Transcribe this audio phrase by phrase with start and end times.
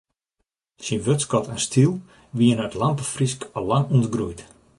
[0.83, 1.93] Syn wurdskat en styl
[2.37, 4.39] wiene it lampefrysk allang ûntgroeid.